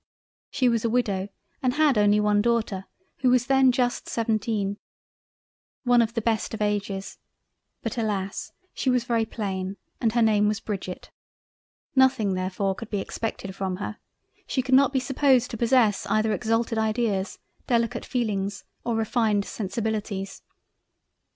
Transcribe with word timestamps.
She 0.49 0.67
was 0.67 0.83
a 0.83 0.89
widow 0.89 1.29
and 1.61 1.75
had 1.75 1.95
only 1.95 2.19
one 2.19 2.41
Daughter, 2.41 2.85
who 3.17 3.29
was 3.29 3.45
then 3.45 3.71
just 3.71 4.09
seventeen—One 4.09 6.01
of 6.01 6.15
the 6.15 6.23
best 6.23 6.55
of 6.55 6.61
ages; 6.63 7.19
but 7.83 7.99
alas! 7.99 8.51
she 8.73 8.89
was 8.89 9.03
very 9.03 9.25
plain 9.25 9.77
and 9.99 10.13
her 10.13 10.23
name 10.23 10.47
was 10.47 10.59
Bridget..... 10.59 11.11
Nothing 11.95 12.33
therfore 12.33 12.73
could 12.73 12.89
be 12.89 12.97
expected 12.97 13.55
from 13.55 13.75
her—she 13.75 14.63
could 14.63 14.73
not 14.73 14.91
be 14.91 14.99
supposed 14.99 15.51
to 15.51 15.57
possess 15.57 16.07
either 16.07 16.33
exalted 16.33 16.79
Ideas, 16.79 17.37
Delicate 17.67 18.03
Feelings 18.03 18.63
or 18.83 18.95
refined 18.95 19.45
Sensibilities—. 19.45 20.41